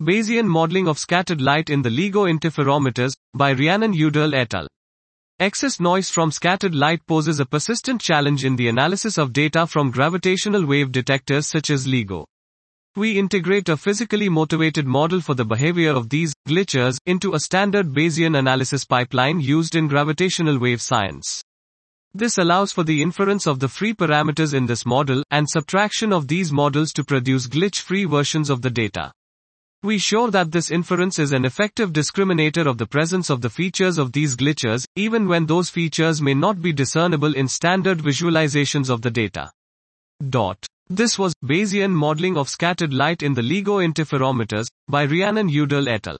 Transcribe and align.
Bayesian 0.00 0.46
Modeling 0.46 0.86
of 0.86 0.96
Scattered 0.96 1.40
Light 1.40 1.70
in 1.70 1.82
the 1.82 1.90
LIGO 1.90 2.32
Interferometers, 2.32 3.14
by 3.34 3.50
Rhiannon 3.52 3.92
Udall 3.92 4.32
et 4.32 4.54
al. 4.54 4.68
Excess 5.40 5.80
noise 5.80 6.08
from 6.08 6.30
scattered 6.30 6.72
light 6.72 7.04
poses 7.08 7.40
a 7.40 7.44
persistent 7.44 8.00
challenge 8.00 8.44
in 8.44 8.54
the 8.54 8.68
analysis 8.68 9.18
of 9.18 9.32
data 9.32 9.66
from 9.66 9.90
gravitational 9.90 10.64
wave 10.64 10.92
detectors 10.92 11.48
such 11.48 11.70
as 11.70 11.88
LIGO. 11.88 12.24
We 12.94 13.18
integrate 13.18 13.68
a 13.68 13.76
physically 13.76 14.28
motivated 14.28 14.86
model 14.86 15.20
for 15.20 15.34
the 15.34 15.44
behavior 15.44 15.90
of 15.90 16.10
these 16.10 16.32
glitches 16.46 16.98
into 17.04 17.34
a 17.34 17.40
standard 17.40 17.88
Bayesian 17.88 18.38
analysis 18.38 18.84
pipeline 18.84 19.40
used 19.40 19.74
in 19.74 19.88
gravitational 19.88 20.60
wave 20.60 20.80
science. 20.80 21.42
This 22.14 22.38
allows 22.38 22.70
for 22.70 22.84
the 22.84 23.02
inference 23.02 23.48
of 23.48 23.58
the 23.58 23.68
free 23.68 23.94
parameters 23.94 24.54
in 24.54 24.66
this 24.66 24.86
model 24.86 25.24
and 25.32 25.50
subtraction 25.50 26.12
of 26.12 26.28
these 26.28 26.52
models 26.52 26.92
to 26.92 27.02
produce 27.02 27.48
glitch-free 27.48 28.04
versions 28.04 28.48
of 28.48 28.62
the 28.62 28.70
data. 28.70 29.10
We 29.84 29.98
show 29.98 30.28
that 30.30 30.50
this 30.50 30.72
inference 30.72 31.20
is 31.20 31.32
an 31.32 31.44
effective 31.44 31.92
discriminator 31.92 32.66
of 32.66 32.78
the 32.78 32.86
presence 32.86 33.30
of 33.30 33.42
the 33.42 33.48
features 33.48 33.96
of 33.96 34.10
these 34.10 34.34
glitches, 34.34 34.84
even 34.96 35.28
when 35.28 35.46
those 35.46 35.70
features 35.70 36.20
may 36.20 36.34
not 36.34 36.60
be 36.60 36.72
discernible 36.72 37.32
in 37.36 37.46
standard 37.46 37.98
visualizations 37.98 38.90
of 38.90 39.02
the 39.02 39.10
data. 39.10 39.52
Dot. 40.30 40.66
This 40.88 41.16
was 41.16 41.32
Bayesian 41.44 41.92
modeling 41.92 42.36
of 42.36 42.48
scattered 42.48 42.92
light 42.92 43.22
in 43.22 43.34
the 43.34 43.42
LIGO 43.42 43.78
interferometers 43.86 44.66
by 44.88 45.04
Rhiannon 45.04 45.48
Udall 45.48 45.88
et 45.88 46.08
al. 46.08 46.18